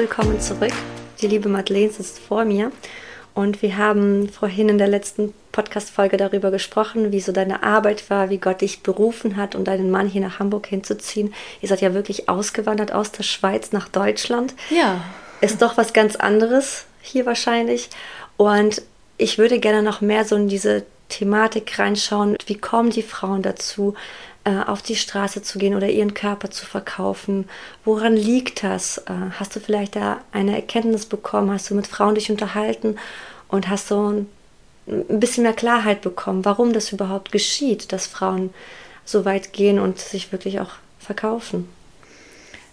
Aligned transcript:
willkommen 0.00 0.40
zurück. 0.40 0.72
Die 1.20 1.26
liebe 1.26 1.50
Madeleine 1.50 1.90
sitzt 1.90 2.20
vor 2.20 2.46
mir 2.46 2.72
und 3.34 3.60
wir 3.60 3.76
haben 3.76 4.30
vorhin 4.30 4.70
in 4.70 4.78
der 4.78 4.88
letzten 4.88 5.34
Podcast-Folge 5.52 6.16
darüber 6.16 6.50
gesprochen, 6.50 7.12
wie 7.12 7.20
so 7.20 7.32
deine 7.32 7.62
Arbeit 7.62 8.08
war, 8.08 8.30
wie 8.30 8.38
Gott 8.38 8.62
dich 8.62 8.82
berufen 8.82 9.36
hat, 9.36 9.54
um 9.54 9.62
deinen 9.62 9.90
Mann 9.90 10.08
hier 10.08 10.22
nach 10.22 10.38
Hamburg 10.38 10.68
hinzuziehen. 10.68 11.34
Ihr 11.60 11.68
seid 11.68 11.82
ja 11.82 11.92
wirklich 11.92 12.30
ausgewandert 12.30 12.92
aus 12.92 13.12
der 13.12 13.24
Schweiz 13.24 13.72
nach 13.72 13.88
Deutschland. 13.90 14.54
Ja. 14.70 15.04
Ist 15.42 15.60
doch 15.60 15.76
was 15.76 15.92
ganz 15.92 16.16
anderes 16.16 16.86
hier 17.02 17.26
wahrscheinlich. 17.26 17.90
Und 18.38 18.80
ich 19.18 19.36
würde 19.36 19.58
gerne 19.58 19.82
noch 19.82 20.00
mehr 20.00 20.24
so 20.24 20.34
in 20.34 20.48
diese 20.48 20.86
Thematik 21.10 21.78
reinschauen. 21.78 22.38
Wie 22.46 22.56
kommen 22.56 22.88
die 22.88 23.02
Frauen 23.02 23.42
dazu, 23.42 23.92
äh, 24.50 24.64
auf 24.66 24.82
die 24.82 24.96
Straße 24.96 25.42
zu 25.42 25.58
gehen 25.58 25.76
oder 25.76 25.88
ihren 25.88 26.14
Körper 26.14 26.50
zu 26.50 26.66
verkaufen? 26.66 27.48
Woran 27.84 28.16
liegt 28.16 28.64
das? 28.64 28.98
Äh, 28.98 29.12
hast 29.38 29.54
du 29.54 29.60
vielleicht 29.60 29.94
da 29.94 30.20
eine 30.32 30.56
Erkenntnis 30.56 31.06
bekommen? 31.06 31.52
Hast 31.52 31.70
du 31.70 31.74
mit 31.74 31.86
Frauen 31.86 32.16
dich 32.16 32.30
unterhalten 32.30 32.96
und 33.48 33.68
hast 33.68 33.88
so 33.88 34.10
ein, 34.10 34.26
bisschen 35.08 35.44
mehr 35.44 35.52
Klarheit 35.52 36.00
bekommen, 36.00 36.44
warum 36.44 36.72
das 36.72 36.90
überhaupt 36.90 37.30
geschieht, 37.30 37.92
dass 37.92 38.08
Frauen 38.08 38.52
so 39.04 39.24
weit 39.24 39.52
gehen 39.52 39.78
und 39.78 40.00
sich 40.00 40.32
wirklich 40.32 40.58
auch 40.58 40.72
verkaufen? 40.98 41.68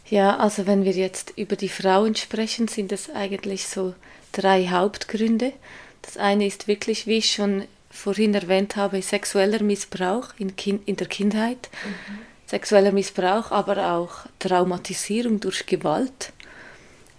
Ja, 0.10 0.38
also 0.38 0.66
wenn 0.66 0.84
wir 0.84 0.94
jetzt 0.94 1.34
über 1.36 1.56
die 1.56 1.70
Frauen 1.70 2.16
sprechen, 2.16 2.68
sind 2.68 2.92
es 2.92 3.12
eigentlich 3.12 3.68
so 3.68 3.94
drei 4.32 4.70
Hauptgründe. 4.70 5.54
Das 6.02 6.18
eine 6.18 6.48
ist 6.48 6.68
wirklich, 6.68 7.06
wie 7.06 7.18
ich 7.18 7.34
schon 7.34 7.66
vorhin 7.98 8.34
erwähnt 8.34 8.76
habe, 8.76 9.02
sexueller 9.02 9.64
Missbrauch 9.64 10.30
in, 10.38 10.56
kind, 10.56 10.88
in 10.88 10.96
der 10.96 11.08
Kindheit, 11.08 11.70
mhm. 11.84 12.20
sexueller 12.46 12.92
Missbrauch, 12.92 13.52
aber 13.52 13.92
auch 13.94 14.28
Traumatisierung 14.40 15.40
durch 15.40 15.66
Gewalt, 15.66 16.32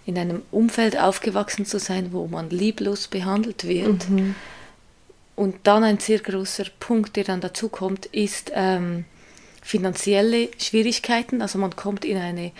in 0.05 0.17
einem 0.17 0.41
Umfeld 0.51 0.97
aufgewachsen 0.97 1.65
zu 1.65 1.77
sein, 1.79 2.13
wo 2.13 2.27
man 2.27 2.49
lieblos 2.49 3.07
behandelt 3.07 3.67
wird. 3.67 4.09
Mhm. 4.09 4.35
Und 5.35 5.55
dann 5.63 5.83
ein 5.83 5.99
sehr 5.99 6.19
großer 6.19 6.65
Punkt, 6.79 7.15
der 7.15 7.25
dann 7.25 7.41
dazu 7.41 7.69
kommt, 7.69 8.07
ist 8.07 8.51
ähm, 8.55 9.05
finanzielle 9.61 10.49
Schwierigkeiten. 10.57 11.41
Also 11.41 11.59
man 11.59 11.75
kommt 11.75 12.05
in 12.05 12.17
eine 12.17 12.51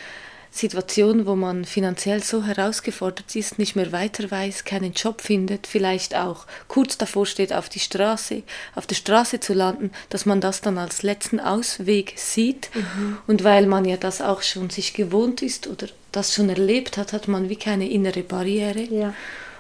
Situation, 0.51 1.25
wo 1.25 1.35
man 1.35 1.63
finanziell 1.63 2.23
so 2.23 2.43
herausgefordert 2.43 3.35
ist, 3.35 3.59
nicht 3.59 3.75
mehr 3.75 3.91
weiter 3.91 4.29
weiß, 4.29 4.65
keinen 4.65 4.93
Job 4.93 5.21
findet, 5.21 5.67
vielleicht 5.67 6.15
auch 6.15 6.47
kurz 6.67 6.97
davor 6.97 7.25
steht, 7.25 7.53
auf 7.53 7.69
die 7.69 7.79
Straße, 7.79 8.43
auf 8.75 8.87
der 8.87 8.95
Straße 8.95 9.39
zu 9.39 9.53
landen, 9.53 9.91
dass 10.09 10.25
man 10.25 10.41
das 10.41 10.61
dann 10.61 10.77
als 10.77 11.03
letzten 11.03 11.39
Ausweg 11.39 12.13
sieht. 12.17 12.69
Mhm. 12.73 13.17
Und 13.27 13.43
weil 13.43 13.67
man 13.67 13.85
ja 13.85 13.97
das 13.97 14.21
auch 14.21 14.41
schon 14.41 14.69
sich 14.69 14.93
gewohnt 14.93 15.41
ist 15.41 15.67
oder 15.67 15.87
das 16.11 16.33
schon 16.33 16.49
erlebt 16.49 16.97
hat, 16.97 17.13
hat 17.13 17.27
man 17.27 17.49
wie 17.49 17.55
keine 17.55 17.89
innere 17.89 18.23
Barriere. 18.23 18.81
Ja. 18.81 19.13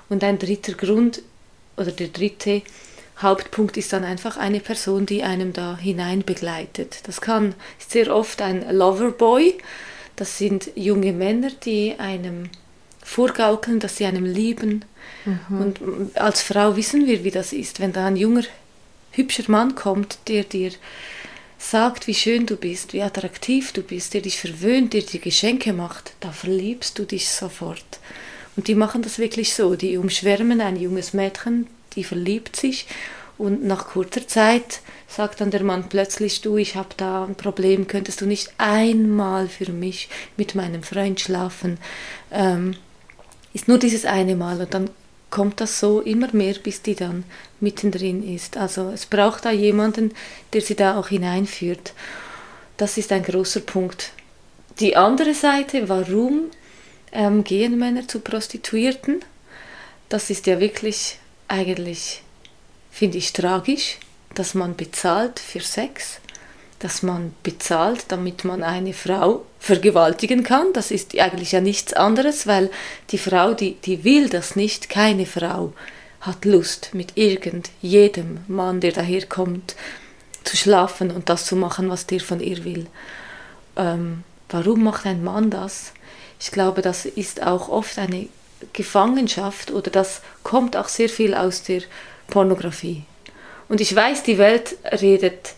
Und 0.09 0.23
ein 0.23 0.39
dritter 0.39 0.73
Grund 0.73 1.21
oder 1.77 1.91
der 1.91 2.07
dritte 2.07 2.63
Hauptpunkt 3.21 3.77
ist 3.77 3.93
dann 3.93 4.03
einfach 4.03 4.37
eine 4.37 4.59
Person, 4.59 5.05
die 5.05 5.23
einem 5.23 5.53
da 5.53 5.77
hinein 5.77 6.23
begleitet. 6.23 7.01
Das 7.03 7.21
kann 7.21 7.53
ist 7.77 7.91
sehr 7.91 8.13
oft 8.13 8.41
ein 8.41 8.65
Loverboy, 8.75 9.57
das 10.19 10.37
sind 10.37 10.71
junge 10.75 11.13
Männer, 11.13 11.49
die 11.63 11.95
einem 11.97 12.49
vorgaukeln, 13.01 13.79
dass 13.79 13.97
sie 13.97 14.05
einem 14.05 14.25
lieben. 14.25 14.85
Mhm. 15.25 15.61
Und 15.61 16.17
als 16.17 16.41
Frau 16.41 16.75
wissen 16.75 17.07
wir, 17.07 17.23
wie 17.23 17.31
das 17.31 17.53
ist, 17.53 17.79
wenn 17.79 17.93
da 17.93 18.05
ein 18.05 18.17
junger, 18.17 18.43
hübscher 19.11 19.49
Mann 19.49 19.75
kommt, 19.75 20.19
der 20.27 20.43
dir 20.43 20.71
sagt, 21.57 22.07
wie 22.07 22.13
schön 22.13 22.45
du 22.45 22.55
bist, 22.55 22.93
wie 22.93 23.01
attraktiv 23.01 23.71
du 23.71 23.81
bist, 23.81 24.13
der 24.13 24.21
dich 24.21 24.39
verwöhnt, 24.39 24.93
der 24.93 25.01
dir 25.01 25.19
Geschenke 25.19 25.73
macht, 25.73 26.13
da 26.19 26.31
verliebst 26.31 26.99
du 26.99 27.05
dich 27.05 27.29
sofort. 27.29 27.99
Und 28.55 28.67
die 28.67 28.75
machen 28.75 29.01
das 29.01 29.19
wirklich 29.19 29.53
so, 29.53 29.75
die 29.75 29.97
umschwärmen 29.97 30.61
ein 30.61 30.75
junges 30.75 31.13
Mädchen, 31.13 31.67
die 31.95 32.03
verliebt 32.03 32.55
sich 32.55 32.87
und 33.37 33.63
nach 33.63 33.87
kurzer 33.87 34.27
Zeit 34.27 34.81
sagt 35.09 35.41
dann 35.41 35.51
der 35.51 35.63
Mann 35.63 35.89
plötzlich, 35.89 36.41
du, 36.41 36.57
ich 36.57 36.75
habe 36.75 36.89
da 36.95 37.25
ein 37.25 37.35
Problem, 37.35 37.87
könntest 37.87 38.21
du 38.21 38.25
nicht 38.25 38.51
einmal 38.57 39.47
für 39.47 39.71
mich 39.71 40.09
mit 40.37 40.55
meinem 40.55 40.83
Freund 40.83 41.19
schlafen? 41.19 41.77
Ähm, 42.31 42.75
ist 43.53 43.67
nur 43.67 43.79
dieses 43.79 44.05
eine 44.05 44.35
Mal 44.35 44.61
und 44.61 44.73
dann 44.73 44.89
kommt 45.29 45.61
das 45.61 45.79
so 45.79 46.01
immer 46.01 46.33
mehr, 46.33 46.55
bis 46.55 46.81
die 46.81 46.95
dann 46.95 47.23
mittendrin 47.59 48.23
ist. 48.23 48.57
Also 48.57 48.89
es 48.89 49.05
braucht 49.05 49.45
da 49.45 49.51
jemanden, 49.51 50.13
der 50.53 50.61
sie 50.61 50.75
da 50.75 50.97
auch 50.97 51.09
hineinführt. 51.09 51.93
Das 52.77 52.97
ist 52.97 53.11
ein 53.11 53.23
großer 53.23 53.61
Punkt. 53.61 54.11
Die 54.79 54.95
andere 54.95 55.33
Seite, 55.33 55.89
warum 55.89 56.45
ähm, 57.11 57.43
gehen 57.43 57.77
Männer 57.77 58.07
zu 58.07 58.19
Prostituierten? 58.19 59.19
Das 60.07 60.29
ist 60.29 60.47
ja 60.47 60.59
wirklich 60.59 61.17
eigentlich 61.47 62.23
finde 62.91 63.17
ich 63.17 63.33
tragisch, 63.33 63.97
dass 64.39 64.53
man 64.53 64.77
bezahlt 64.77 65.37
für 65.37 65.59
Sex, 65.59 66.21
dass 66.79 67.03
man 67.03 67.33
bezahlt, 67.43 68.05
damit 68.07 68.45
man 68.45 68.63
eine 68.63 68.93
Frau 68.93 69.45
vergewaltigen 69.59 70.43
kann. 70.43 70.71
Das 70.71 70.91
ist 70.91 71.19
eigentlich 71.19 71.51
ja 71.51 71.59
nichts 71.59 71.91
anderes, 71.91 72.47
weil 72.47 72.71
die 73.09 73.17
Frau, 73.17 73.53
die, 73.53 73.73
die 73.73 74.05
will 74.05 74.29
das 74.29 74.55
nicht, 74.55 74.89
keine 74.89 75.25
Frau 75.25 75.73
hat 76.21 76.45
Lust 76.45 76.91
mit 76.93 77.17
irgendjedem 77.17 78.39
Mann, 78.47 78.79
der 78.79 78.93
daherkommt, 78.93 79.75
zu 80.45 80.55
schlafen 80.55 81.11
und 81.11 81.27
das 81.27 81.45
zu 81.45 81.57
machen, 81.57 81.89
was 81.89 82.07
der 82.07 82.21
von 82.21 82.39
ihr 82.39 82.63
will. 82.63 82.87
Ähm, 83.75 84.23
warum 84.47 84.83
macht 84.83 85.05
ein 85.05 85.21
Mann 85.21 85.49
das? 85.49 85.91
Ich 86.39 86.51
glaube, 86.51 86.81
das 86.81 87.05
ist 87.05 87.43
auch 87.43 87.67
oft 87.67 87.99
eine 87.99 88.29
Gefangenschaft 88.71 89.71
oder 89.71 89.91
das 89.91 90.21
kommt 90.43 90.77
auch 90.77 90.87
sehr 90.87 91.09
viel 91.09 91.33
aus 91.33 91.63
der 91.63 91.81
Pornografie. 92.27 93.03
Und 93.69 93.79
ich 93.79 93.95
weiß, 93.95 94.23
die 94.23 94.37
Welt 94.37 94.75
redet, 94.83 95.53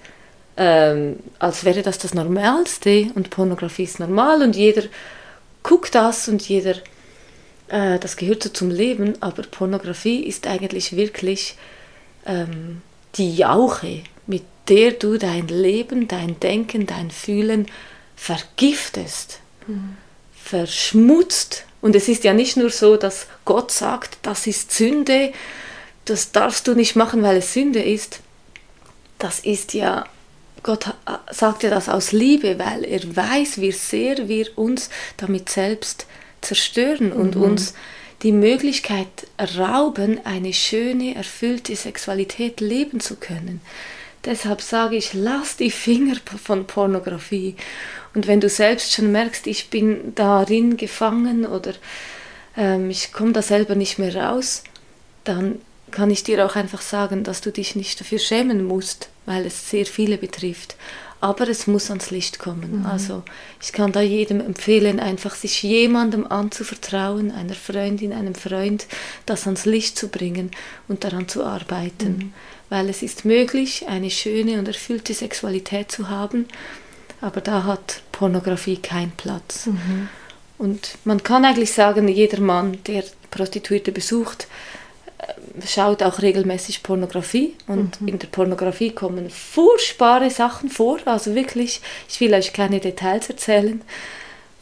ähm, 0.57 1.17
als 1.39 1.63
wäre 1.63 1.81
das 1.81 1.97
das 1.97 2.13
Normalste 2.13 3.07
und 3.15 3.29
Pornografie 3.29 3.83
ist 3.83 3.99
normal 3.99 4.41
und 4.41 4.55
jeder 4.55 4.83
guckt 5.63 5.95
das 5.95 6.27
und 6.27 6.47
jeder, 6.47 6.75
äh, 7.69 7.97
das 7.99 8.17
gehört 8.17 8.43
so 8.43 8.49
zum 8.49 8.69
Leben, 8.69 9.13
aber 9.21 9.43
Pornografie 9.43 10.23
ist 10.23 10.45
eigentlich 10.45 10.95
wirklich 10.95 11.55
ähm, 12.25 12.81
die 13.15 13.33
Jauche, 13.35 14.01
mit 14.27 14.43
der 14.67 14.91
du 14.91 15.17
dein 15.17 15.47
Leben, 15.47 16.07
dein 16.07 16.39
Denken, 16.39 16.85
dein 16.85 17.11
Fühlen 17.11 17.67
vergiftest, 18.15 19.39
mhm. 19.67 19.95
verschmutzt. 20.35 21.65
Und 21.81 21.95
es 21.95 22.07
ist 22.07 22.23
ja 22.23 22.33
nicht 22.33 22.57
nur 22.57 22.69
so, 22.69 22.97
dass 22.97 23.27
Gott 23.45 23.71
sagt, 23.71 24.17
das 24.21 24.47
ist 24.47 24.71
Sünde 24.71 25.31
das 26.05 26.31
darfst 26.31 26.67
du 26.67 26.73
nicht 26.73 26.95
machen, 26.95 27.23
weil 27.23 27.37
es 27.37 27.53
Sünde 27.53 27.81
ist. 27.81 28.19
Das 29.17 29.39
ist 29.39 29.73
ja, 29.73 30.05
Gott 30.63 30.93
sagt 31.29 31.63
ja 31.63 31.69
das 31.69 31.89
aus 31.89 32.11
Liebe, 32.11 32.57
weil 32.59 32.83
er 32.83 33.15
weiß, 33.15 33.61
wie 33.61 33.71
sehr 33.71 34.27
wir 34.27 34.57
uns 34.57 34.89
damit 35.17 35.49
selbst 35.49 36.07
zerstören 36.41 37.11
und 37.11 37.35
mhm. 37.35 37.43
uns 37.43 37.73
die 38.23 38.31
Möglichkeit 38.31 39.07
rauben, 39.57 40.19
eine 40.25 40.53
schöne, 40.53 41.15
erfüllte 41.15 41.75
Sexualität 41.75 42.61
leben 42.61 42.99
zu 42.99 43.15
können. 43.15 43.61
Deshalb 44.25 44.61
sage 44.61 44.95
ich, 44.95 45.13
lass 45.13 45.57
die 45.57 45.71
Finger 45.71 46.15
von 46.43 46.67
Pornografie. 46.67 47.55
Und 48.13 48.27
wenn 48.27 48.39
du 48.39 48.49
selbst 48.49 48.93
schon 48.93 49.11
merkst, 49.11 49.47
ich 49.47 49.69
bin 49.69 50.13
darin 50.13 50.77
gefangen 50.77 51.45
oder 51.45 51.73
ähm, 52.55 52.91
ich 52.91 53.11
komme 53.11 53.31
da 53.31 53.41
selber 53.41 53.73
nicht 53.73 53.97
mehr 53.97 54.15
raus, 54.15 54.63
dann 55.23 55.59
kann 55.91 56.09
ich 56.09 56.23
dir 56.23 56.45
auch 56.45 56.55
einfach 56.55 56.81
sagen, 56.81 57.23
dass 57.23 57.41
du 57.41 57.51
dich 57.51 57.75
nicht 57.75 57.99
dafür 57.99 58.19
schämen 58.19 58.65
musst, 58.65 59.09
weil 59.25 59.45
es 59.45 59.69
sehr 59.69 59.85
viele 59.85 60.17
betrifft. 60.17 60.75
Aber 61.19 61.47
es 61.47 61.67
muss 61.67 61.89
ans 61.91 62.09
Licht 62.09 62.39
kommen. 62.39 62.79
Mhm. 62.79 62.85
Also 62.87 63.21
ich 63.61 63.73
kann 63.73 63.91
da 63.91 64.01
jedem 64.01 64.41
empfehlen, 64.41 64.99
einfach 64.99 65.35
sich 65.35 65.61
jemandem 65.61 66.25
anzuvertrauen, 66.25 67.31
einer 67.31 67.53
Freundin, 67.53 68.11
einem 68.11 68.33
Freund, 68.33 68.87
das 69.27 69.45
ans 69.45 69.65
Licht 69.65 69.97
zu 69.97 70.07
bringen 70.07 70.49
und 70.87 71.03
daran 71.03 71.27
zu 71.27 71.43
arbeiten. 71.43 72.17
Mhm. 72.17 72.33
Weil 72.69 72.89
es 72.89 73.03
ist 73.03 73.23
möglich, 73.23 73.85
eine 73.87 74.09
schöne 74.09 74.57
und 74.57 74.67
erfüllte 74.67 75.13
Sexualität 75.13 75.91
zu 75.91 76.09
haben, 76.09 76.47
aber 77.19 77.41
da 77.41 77.65
hat 77.65 78.01
Pornografie 78.11 78.77
keinen 78.77 79.11
Platz. 79.11 79.67
Mhm. 79.67 80.09
Und 80.57 80.97
man 81.05 81.21
kann 81.21 81.45
eigentlich 81.45 81.73
sagen, 81.73 82.07
jeder 82.07 82.39
Mann, 82.39 82.79
der 82.87 83.03
Prostituierte 83.29 83.91
besucht, 83.91 84.47
schaut 85.65 86.03
auch 86.03 86.21
regelmäßig 86.21 86.83
Pornografie 86.83 87.55
und 87.67 88.01
mhm. 88.01 88.07
in 88.07 88.19
der 88.19 88.27
Pornografie 88.27 88.91
kommen 88.91 89.29
furchtbare 89.29 90.29
Sachen 90.29 90.69
vor, 90.69 90.99
also 91.05 91.35
wirklich, 91.35 91.81
ich 92.09 92.19
will 92.19 92.33
euch 92.33 92.53
keine 92.53 92.79
Details 92.79 93.29
erzählen. 93.29 93.81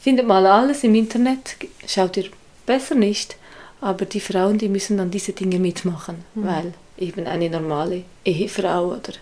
Findet 0.00 0.26
mal 0.26 0.46
alles 0.46 0.84
im 0.84 0.94
Internet, 0.94 1.56
schaut 1.86 2.16
ihr 2.16 2.26
besser 2.66 2.94
nicht, 2.94 3.36
aber 3.80 4.04
die 4.04 4.20
Frauen, 4.20 4.58
die 4.58 4.68
müssen 4.68 4.96
dann 4.96 5.10
diese 5.10 5.32
Dinge 5.32 5.58
mitmachen, 5.58 6.24
mhm. 6.34 6.46
weil 6.46 6.72
eben 6.98 7.26
eine 7.26 7.50
normale 7.50 8.04
Ehefrau 8.24 8.88
oder 8.88 9.14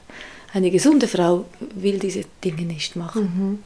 eine 0.53 0.71
gesunde 0.71 1.09
Frau 1.09 1.45
will 1.61 1.99
diese 1.99 2.23
Dinge 2.45 2.63
nicht 2.63 2.97
machen. 2.97 3.23
Mhm. 3.23 3.65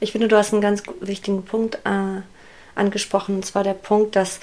Ich 0.00 0.12
finde, 0.12 0.28
du 0.28 0.36
hast 0.36 0.52
einen 0.52 0.62
ganz 0.62 0.82
wichtigen 1.00 1.44
Punkt 1.44 1.76
äh, 1.84 2.22
angesprochen, 2.74 3.36
und 3.36 3.44
zwar 3.44 3.64
der 3.64 3.74
Punkt, 3.74 4.16
dass 4.16 4.40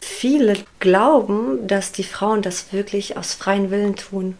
viele 0.00 0.54
glauben, 0.78 1.66
dass 1.66 1.92
die 1.92 2.04
Frauen 2.04 2.42
das 2.42 2.72
wirklich 2.72 3.16
aus 3.16 3.34
freien 3.34 3.70
Willen 3.70 3.96
tun 3.96 4.36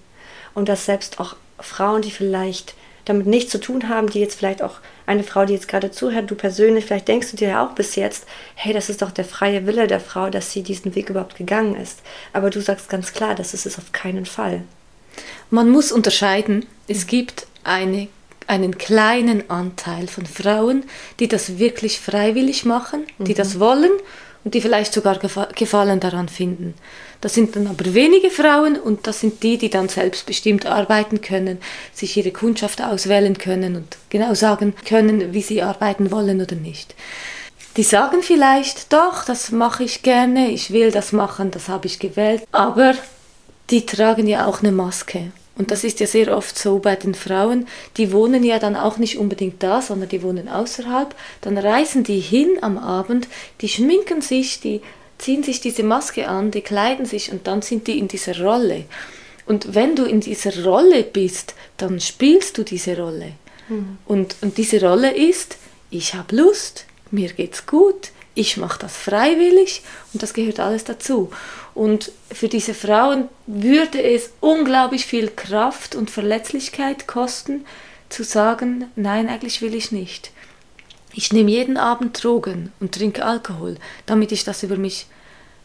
und 0.55 0.69
dass 0.69 0.87
selbst 0.87 1.21
auch 1.21 1.37
Frauen, 1.59 2.03
die 2.03 2.11
vielleicht 2.11 2.75
damit 3.05 3.27
nichts 3.27 3.51
zu 3.51 3.59
tun 3.59 3.89
haben, 3.89 4.09
die 4.09 4.21
jetzt 4.21 4.39
vielleicht 4.39 4.63
auch 4.63 4.77
eine 5.07 5.25
Frau, 5.25 5.45
die 5.45 5.55
jetzt 5.55 5.69
gerade 5.69 5.91
zuhört, 5.91 6.31
du 6.31 6.35
persönlich, 6.35 6.85
vielleicht 6.85 7.09
denkst 7.09 7.31
du 7.31 7.37
dir 7.37 7.49
ja 7.49 7.67
auch 7.67 7.73
bis 7.73 7.97
jetzt, 7.97 8.27
hey, 8.55 8.73
das 8.73 8.89
ist 8.89 9.03
doch 9.03 9.11
der 9.11 9.25
freie 9.25 9.67
Wille 9.67 9.87
der 9.87 10.01
Frau, 10.01 10.31
dass 10.31 10.53
sie 10.53 10.63
diesen 10.63 10.95
Weg 10.95 11.11
überhaupt 11.11 11.37
gegangen 11.37 11.75
ist. 11.75 12.01
Aber 12.33 12.51
du 12.51 12.61
sagst 12.61 12.89
ganz 12.89 13.13
klar, 13.13 13.35
das 13.35 13.55
ist 13.55 13.67
es 13.67 13.79
auf 13.79 13.93
keinen 13.93 14.27
Fall. 14.27 14.63
Man 15.51 15.71
muss 15.71 15.91
unterscheiden, 15.91 16.67
es 16.87 17.07
gibt 17.07 17.47
eine, 17.65 18.09
einen 18.47 18.79
kleinen 18.79 19.51
Anteil 19.51 20.07
von 20.07 20.27
Frauen, 20.27 20.85
die 21.19 21.27
das 21.27 21.59
wirklich 21.59 21.99
freiwillig 21.99 22.65
machen, 22.65 23.05
die 23.19 23.33
mhm. 23.33 23.37
das 23.37 23.59
wollen 23.59 23.91
und 24.45 24.55
die 24.55 24.61
vielleicht 24.61 24.93
sogar 24.93 25.19
Gefallen 25.19 26.01
daran 26.01 26.29
finden. 26.29 26.75
Das 27.21 27.35
sind 27.35 27.55
dann 27.57 27.67
aber 27.67 27.93
wenige 27.95 28.31
Frauen 28.31 28.79
und 28.79 29.07
das 29.07 29.21
sind 29.21 29.43
die, 29.43 29.59
die 29.59 29.69
dann 29.69 29.89
selbstbestimmt 29.89 30.67
arbeiten 30.67 31.21
können, 31.21 31.59
sich 31.93 32.17
ihre 32.17 32.31
Kundschaft 32.31 32.83
auswählen 32.83 33.37
können 33.37 33.77
und 33.77 33.99
genau 34.09 34.35
sagen 34.35 34.75
können, 34.87 35.35
wie 35.35 35.43
sie 35.43 35.63
arbeiten 35.63 36.11
wollen 36.11 36.41
oder 36.41 36.57
nicht. 36.57 36.95
Die 37.77 37.83
sagen 37.83 38.23
vielleicht, 38.23 38.93
doch, 38.93 39.25
das 39.25 39.53
mache 39.53 39.85
ich 39.85 40.03
gerne, 40.03 40.51
ich 40.51 40.73
will 40.73 40.91
das 40.91 41.13
machen, 41.13 41.51
das 41.51 41.69
habe 41.69 41.87
ich 41.87 41.99
gewählt, 41.99 42.43
aber 42.51 42.95
die 43.71 43.87
tragen 43.87 44.27
ja 44.27 44.47
auch 44.47 44.61
eine 44.61 44.73
Maske. 44.73 45.31
Und 45.61 45.71
das 45.71 45.85
ist 45.85 46.01
ja 46.01 46.07
sehr 46.07 46.35
oft 46.35 46.59
so 46.59 46.79
bei 46.79 46.97
den 46.97 47.15
Frauen, 47.15 47.67
die 47.99 48.13
wohnen 48.13 48.43
ja 48.45 48.59
dann 48.59 48.77
auch 48.77 48.97
nicht 48.97 49.19
unbedingt 49.19 49.63
da, 49.63 49.83
sondern 49.83 50.09
die 50.09 50.23
wohnen 50.23 50.49
außerhalb. 50.49 51.15
Dann 51.43 51.59
reisen 51.59 52.03
die 52.03 52.19
hin 52.19 52.57
am 52.63 52.79
Abend, 52.79 53.29
die 53.61 53.69
schminken 53.69 54.23
sich, 54.23 54.61
die 54.61 54.81
ziehen 55.19 55.43
sich 55.43 55.61
diese 55.61 55.83
Maske 55.83 56.29
an, 56.29 56.51
die 56.51 56.63
kleiden 56.63 57.05
sich 57.05 57.31
und 57.31 57.47
dann 57.47 57.61
sind 57.61 57.89
die 57.89 57.99
in 57.99 58.09
dieser 58.09 58.41
Rolle. 58.41 58.87
Und 59.45 59.75
wenn 59.75 59.97
du 59.97 60.07
in 60.07 60.21
dieser 60.21 60.65
Rolle 60.65 61.03
bist, 61.03 61.55
dann 61.77 62.01
spielst 62.01 62.57
du 62.57 62.63
diese 62.63 62.97
Rolle. 62.97 63.33
Mhm. 63.69 63.99
Und, 64.07 64.37
und 64.41 64.57
diese 64.57 64.81
Rolle 64.81 65.15
ist, 65.15 65.59
ich 65.91 66.15
habe 66.15 66.37
Lust, 66.37 66.87
mir 67.11 67.35
geht's 67.35 67.67
gut, 67.67 68.13
ich 68.35 68.57
mache 68.57 68.79
das 68.79 68.97
freiwillig 68.97 69.83
und 70.13 70.23
das 70.23 70.35
gehört 70.35 70.61
alles 70.61 70.85
dazu. 70.85 71.31
Und 71.75 72.13
für 72.33 72.49
diese 72.49 72.75
Frauen 72.75 73.29
würde 73.47 74.03
es 74.03 74.31
unglaublich 74.41 75.07
viel 75.07 75.29
Kraft 75.29 75.95
und 75.95 76.11
Verletzlichkeit 76.11 77.07
kosten, 77.07 77.65
zu 78.09 78.25
sagen, 78.25 78.91
nein, 78.97 79.29
eigentlich 79.29 79.63
will 79.63 79.75
ich 79.75 79.93
nicht. 79.93 80.33
Ich 81.13 81.33
nehme 81.33 81.51
jeden 81.51 81.77
Abend 81.77 82.23
Drogen 82.23 82.73
und 82.81 82.93
trinke 82.93 83.25
Alkohol, 83.25 83.77
damit 84.07 84.33
ich 84.33 84.45
das 84.45 84.63
über 84.63 84.77
mich 84.77 85.07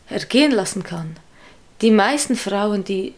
ergehen 0.10 0.52
lassen 0.52 0.84
kann. 0.84 1.18
Die 1.82 1.92
meisten 1.92 2.36
Frauen, 2.36 2.84
die 2.84 3.14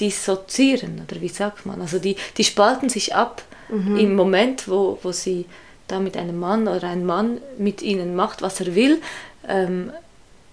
dissoziieren, 0.00 1.02
oder 1.06 1.20
wie 1.20 1.28
sagt 1.28 1.66
man, 1.66 1.80
also 1.80 1.98
die, 1.98 2.16
die 2.36 2.44
spalten 2.44 2.88
sich 2.88 3.14
ab 3.14 3.42
mhm. 3.68 3.96
im 3.96 4.16
Moment, 4.16 4.68
wo, 4.68 4.98
wo 5.02 5.12
sie 5.12 5.46
da 5.92 6.00
mit 6.00 6.16
einem 6.16 6.38
Mann 6.38 6.68
oder 6.68 6.88
ein 6.88 7.04
Mann 7.04 7.38
mit 7.58 7.82
ihnen 7.82 8.16
macht, 8.16 8.42
was 8.42 8.60
er 8.60 8.74
will, 8.74 9.00
ähm, 9.48 9.92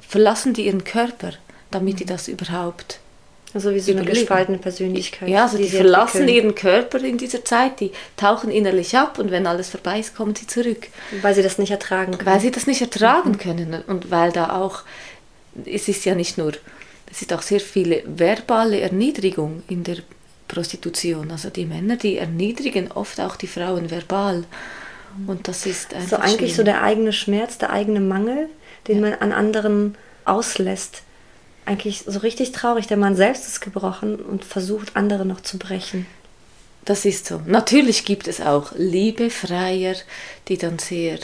verlassen 0.01 0.53
die 0.53 0.65
ihren 0.65 0.83
Körper, 0.83 1.33
damit 1.71 1.95
mhm. 1.95 1.97
die 1.97 2.06
das 2.06 2.27
überhaupt 2.27 3.00
also 3.53 3.74
wie 3.74 3.80
so 3.80 3.91
eine 3.91 4.06
gespaltene 4.06 4.59
Persönlichkeit. 4.59 5.27
Ja, 5.27 5.44
also 5.44 5.57
die, 5.57 5.63
die 5.63 5.69
verlassen 5.69 6.27
ihren 6.27 6.53
Körper 6.53 7.03
in 7.03 7.18
dieser 7.18 7.44
Zeit, 7.44 7.80
die 7.80 7.91
tauchen 8.15 8.51
innerlich 8.51 8.95
ab 8.95 9.18
und 9.18 9.31
wenn 9.31 9.47
alles 9.47 9.69
vorbei 9.69 10.00
ist, 10.00 10.15
kommen 10.15 10.36
sie 10.36 10.45
zurück. 10.45 10.88
Weil 11.21 11.33
sie 11.33 11.42
das 11.42 11.57
nicht 11.57 11.71
ertragen 11.71 12.12
können. 12.12 12.25
Weil 12.25 12.39
sie 12.39 12.51
das 12.51 12.68
nicht 12.68 12.81
ertragen 12.81 13.31
mhm. 13.31 13.38
können 13.39 13.83
und 13.88 14.12
weil 14.12 14.31
da 14.31 14.56
auch, 14.56 14.83
es 15.65 15.88
ist 15.88 16.06
ja 16.06 16.13
nicht 16.13 16.38
nur, 16.38 16.51
es 17.12 17.24
ist 17.24 17.33
auch 17.33 17.42
sehr 17.42 17.59
viele 17.59 18.03
verbale 18.06 18.81
Erniedrigung 18.81 19.63
in 19.68 19.83
der 19.83 19.97
Prostitution. 20.47 21.31
Also 21.31 21.50
die 21.50 21.65
Männer, 21.65 21.95
die 21.95 22.18
erniedrigen 22.18 22.92
oft 22.92 23.19
auch 23.19 23.35
die 23.35 23.47
Frauen 23.47 23.89
verbal. 23.89 24.44
Und 25.27 25.48
das 25.48 25.66
ist 25.66 25.94
einfach. 25.94 26.10
So 26.10 26.16
eigentlich 26.18 26.38
schwierig. 26.38 26.56
so 26.56 26.63
der 26.63 26.81
eigene 26.81 27.13
Schmerz, 27.13 27.57
der 27.57 27.71
eigene 27.71 28.00
Mangel, 28.00 28.50
den 28.88 29.04
ja. 29.04 29.10
man 29.10 29.19
an 29.19 29.31
anderen 29.31 29.95
auslässt 30.25 31.04
eigentlich 31.69 32.04
so 32.07 32.19
richtig 32.19 32.51
traurig. 32.51 32.88
Der 32.88 32.98
Mann 32.98 33.16
selbst 33.16 33.48
ist 33.48 33.62
gebrochen 33.62 34.16
und 34.16 34.44
versucht, 34.44 34.95
andere 34.95 35.25
noch 35.25 35.42
zu 35.42 35.60
brechen. 35.60 36.07
Das 36.86 37.06
ist 37.06 37.27
so. 37.27 37.42
Natürlich 37.45 38.06
gibt 38.06 38.27
es 38.27 38.42
auch 38.42 38.71
Liebefreier, 38.75 39.95
die 40.48 40.57
dann 40.57 40.80
sehr, 40.80 41.19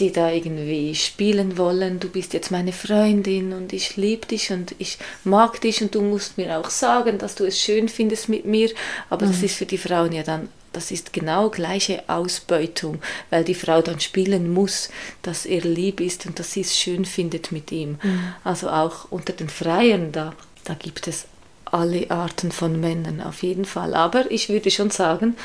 die 0.00 0.10
da 0.10 0.30
irgendwie 0.32 0.94
spielen 0.96 1.56
wollen. 1.56 2.00
Du 2.00 2.08
bist 2.08 2.34
jetzt 2.34 2.50
meine 2.50 2.72
Freundin 2.72 3.52
und 3.52 3.72
ich 3.72 3.96
liebe 3.96 4.26
dich 4.26 4.50
und 4.50 4.74
ich 4.78 4.98
mag 5.22 5.60
dich 5.60 5.80
und 5.82 5.94
du 5.94 6.02
musst 6.02 6.36
mir 6.36 6.58
auch 6.58 6.70
sagen, 6.70 7.18
dass 7.18 7.36
du 7.36 7.44
es 7.44 7.60
schön 7.60 7.88
findest 7.88 8.28
mit 8.28 8.44
mir. 8.44 8.70
Aber 9.08 9.26
mhm. 9.26 9.30
das 9.30 9.42
ist 9.44 9.56
für 9.56 9.66
die 9.66 9.78
Frauen 9.78 10.10
ja 10.10 10.24
dann 10.24 10.48
das 10.76 10.90
ist 10.90 11.14
genau 11.14 11.48
gleiche 11.48 12.04
Ausbeutung, 12.06 13.00
weil 13.30 13.44
die 13.44 13.54
Frau 13.54 13.80
dann 13.80 13.98
spielen 13.98 14.52
muss, 14.52 14.90
dass 15.22 15.46
er 15.46 15.62
lieb 15.62 16.00
ist 16.00 16.26
und 16.26 16.38
dass 16.38 16.52
sie 16.52 16.60
es 16.60 16.78
schön 16.78 17.06
findet 17.06 17.50
mit 17.50 17.72
ihm. 17.72 17.98
Mhm. 18.02 18.34
Also 18.44 18.68
auch 18.68 19.10
unter 19.10 19.32
den 19.32 19.48
Freien, 19.48 20.12
da, 20.12 20.34
da 20.64 20.74
gibt 20.74 21.08
es 21.08 21.26
alle 21.64 22.10
Arten 22.10 22.52
von 22.52 22.78
Männern 22.78 23.22
auf 23.22 23.42
jeden 23.42 23.64
Fall. 23.64 23.94
Aber 23.94 24.30
ich 24.30 24.50
würde 24.50 24.70
schon 24.70 24.90
sagen, 24.90 25.36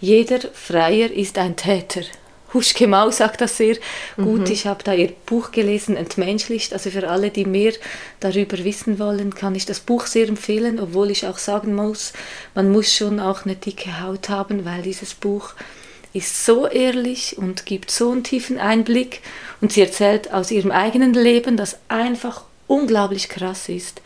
jeder 0.00 0.40
Freier 0.52 1.12
ist 1.12 1.38
ein 1.38 1.54
Täter. 1.54 2.02
Huschke 2.54 2.86
Mau 2.86 3.10
sagt 3.10 3.40
das 3.40 3.56
sehr 3.56 3.76
gut. 4.16 4.40
Mhm. 4.40 4.52
Ich 4.52 4.66
habe 4.66 4.84
da 4.84 4.92
ihr 4.92 5.12
Buch 5.26 5.52
gelesen, 5.52 5.96
Entmenschlicht. 5.96 6.72
Also 6.72 6.90
für 6.90 7.08
alle, 7.08 7.30
die 7.30 7.44
mehr 7.44 7.72
darüber 8.20 8.62
wissen 8.64 8.98
wollen, 8.98 9.34
kann 9.34 9.54
ich 9.54 9.66
das 9.66 9.80
Buch 9.80 10.06
sehr 10.06 10.28
empfehlen, 10.28 10.78
obwohl 10.78 11.10
ich 11.10 11.26
auch 11.26 11.38
sagen 11.38 11.74
muss, 11.74 12.12
man 12.54 12.70
muss 12.70 12.92
schon 12.92 13.20
auch 13.20 13.44
eine 13.44 13.56
dicke 13.56 14.02
Haut 14.02 14.28
haben, 14.28 14.64
weil 14.64 14.82
dieses 14.82 15.14
Buch 15.14 15.54
ist 16.12 16.44
so 16.44 16.66
ehrlich 16.66 17.38
und 17.38 17.64
gibt 17.64 17.90
so 17.90 18.10
einen 18.10 18.24
tiefen 18.24 18.58
Einblick 18.58 19.20
und 19.60 19.72
sie 19.72 19.80
erzählt 19.80 20.32
aus 20.32 20.50
ihrem 20.50 20.70
eigenen 20.70 21.14
Leben, 21.14 21.56
das 21.56 21.78
einfach 21.88 22.44
unglaublich 22.66 23.28
krass 23.28 23.68
ist. 23.68 24.02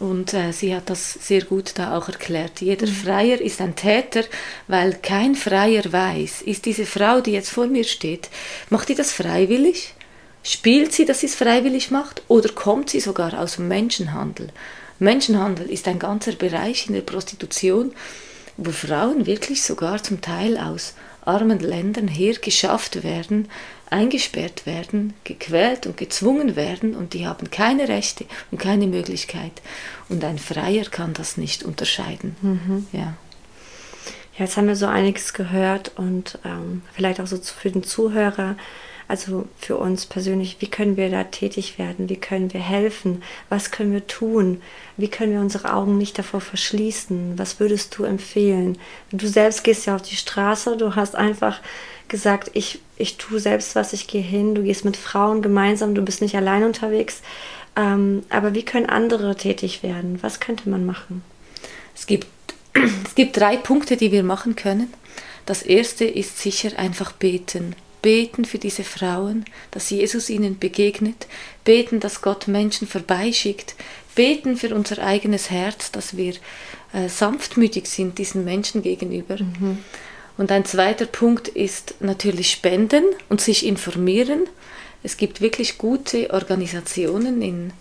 Und 0.00 0.34
äh, 0.34 0.52
sie 0.52 0.74
hat 0.74 0.90
das 0.90 1.12
sehr 1.12 1.42
gut 1.44 1.72
da 1.76 1.96
auch 1.96 2.08
erklärt. 2.08 2.60
Jeder 2.60 2.86
mhm. 2.86 2.92
Freier 2.92 3.40
ist 3.40 3.60
ein 3.60 3.76
Täter, 3.76 4.24
weil 4.66 4.94
kein 4.94 5.34
Freier 5.34 5.92
weiß, 5.92 6.42
ist 6.42 6.66
diese 6.66 6.86
Frau, 6.86 7.20
die 7.20 7.32
jetzt 7.32 7.50
vor 7.50 7.66
mir 7.66 7.84
steht, 7.84 8.28
macht 8.70 8.88
die 8.88 8.94
das 8.94 9.12
freiwillig? 9.12 9.94
Spielt 10.42 10.92
sie, 10.92 11.04
dass 11.04 11.20
sie 11.20 11.26
es 11.26 11.34
freiwillig 11.34 11.90
macht? 11.90 12.22
Oder 12.28 12.50
kommt 12.50 12.90
sie 12.90 13.00
sogar 13.00 13.38
aus 13.38 13.56
dem 13.56 13.68
Menschenhandel? 13.68 14.50
Menschenhandel 14.98 15.70
ist 15.70 15.88
ein 15.88 15.98
ganzer 15.98 16.32
Bereich 16.32 16.86
in 16.86 16.94
der 16.94 17.00
Prostitution, 17.00 17.92
wo 18.56 18.70
Frauen 18.70 19.26
wirklich 19.26 19.62
sogar 19.62 20.02
zum 20.02 20.20
Teil 20.20 20.58
aus 20.58 20.94
armen 21.24 21.58
Ländern 21.60 22.08
hergeschafft 22.08 23.02
werden, 23.02 23.48
eingesperrt 23.90 24.66
werden, 24.66 25.14
gequält 25.24 25.86
und 25.86 25.96
gezwungen 25.96 26.56
werden 26.56 26.94
und 26.94 27.14
die 27.14 27.26
haben 27.26 27.50
keine 27.50 27.88
Rechte 27.88 28.26
und 28.50 28.58
keine 28.58 28.86
Möglichkeit. 28.86 29.62
Und 30.08 30.24
ein 30.24 30.38
Freier 30.38 30.84
kann 30.84 31.14
das 31.14 31.36
nicht 31.36 31.62
unterscheiden. 31.62 32.36
Mhm. 32.42 32.86
Ja. 32.92 33.14
Ja, 34.36 34.46
jetzt 34.46 34.56
haben 34.56 34.66
wir 34.66 34.74
so 34.74 34.86
einiges 34.86 35.32
gehört 35.32 35.92
und 35.96 36.40
ähm, 36.44 36.82
vielleicht 36.92 37.20
auch 37.20 37.26
so 37.26 37.36
für 37.36 37.70
den 37.70 37.84
Zuhörer, 37.84 38.56
also 39.06 39.46
für 39.58 39.76
uns 39.76 40.06
persönlich, 40.06 40.56
wie 40.60 40.66
können 40.66 40.96
wir 40.96 41.10
da 41.10 41.24
tätig 41.24 41.78
werden? 41.78 42.08
Wie 42.08 42.16
können 42.16 42.52
wir 42.52 42.60
helfen? 42.60 43.22
Was 43.48 43.70
können 43.70 43.92
wir 43.92 44.06
tun? 44.06 44.62
Wie 44.96 45.08
können 45.08 45.32
wir 45.32 45.40
unsere 45.40 45.74
Augen 45.74 45.98
nicht 45.98 46.18
davor 46.18 46.40
verschließen? 46.40 47.38
Was 47.38 47.60
würdest 47.60 47.96
du 47.98 48.04
empfehlen? 48.04 48.78
Du 49.12 49.26
selbst 49.26 49.62
gehst 49.64 49.86
ja 49.86 49.94
auf 49.96 50.02
die 50.02 50.16
Straße, 50.16 50.76
du 50.76 50.96
hast 50.96 51.14
einfach 51.16 51.60
gesagt, 52.08 52.50
ich, 52.54 52.80
ich 52.96 53.16
tue 53.16 53.40
selbst 53.40 53.76
was, 53.76 53.92
ich 53.92 54.06
gehe 54.06 54.22
hin, 54.22 54.54
du 54.54 54.62
gehst 54.62 54.84
mit 54.84 54.96
Frauen 54.96 55.42
gemeinsam, 55.42 55.94
du 55.94 56.02
bist 56.02 56.22
nicht 56.22 56.36
allein 56.36 56.64
unterwegs. 56.64 57.22
Ähm, 57.76 58.22
aber 58.30 58.54
wie 58.54 58.64
können 58.64 58.86
andere 58.86 59.36
tätig 59.36 59.82
werden? 59.82 60.18
Was 60.22 60.40
könnte 60.40 60.68
man 60.68 60.86
machen? 60.86 61.22
Es 61.94 62.06
gibt, 62.06 62.26
es 63.04 63.14
gibt 63.14 63.36
drei 63.36 63.56
Punkte, 63.56 63.96
die 63.96 64.12
wir 64.12 64.22
machen 64.22 64.56
können. 64.56 64.92
Das 65.46 65.62
erste 65.62 66.04
ist 66.04 66.38
sicher 66.38 66.78
einfach 66.78 67.12
beten. 67.12 67.76
Beten 68.04 68.44
für 68.44 68.58
diese 68.58 68.84
Frauen, 68.84 69.46
dass 69.70 69.88
Jesus 69.88 70.28
ihnen 70.28 70.58
begegnet. 70.58 71.26
Beten, 71.64 72.00
dass 72.00 72.20
Gott 72.20 72.48
Menschen 72.48 72.86
vorbeischickt. 72.86 73.74
Beten 74.14 74.58
für 74.58 74.74
unser 74.74 74.98
eigenes 75.02 75.48
Herz, 75.50 75.90
dass 75.90 76.14
wir 76.14 76.34
äh, 76.92 77.08
sanftmütig 77.08 77.86
sind 77.86 78.18
diesen 78.18 78.44
Menschen 78.44 78.82
gegenüber. 78.82 79.38
Mhm. 79.38 79.78
Und 80.36 80.52
ein 80.52 80.66
zweiter 80.66 81.06
Punkt 81.06 81.48
ist 81.48 81.94
natürlich 82.00 82.50
Spenden 82.50 83.04
und 83.30 83.40
sich 83.40 83.64
informieren. 83.64 84.42
Es 85.02 85.16
gibt 85.16 85.40
wirklich 85.40 85.78
gute 85.78 86.30
Organisationen. 86.30 87.40
In, 87.40 87.72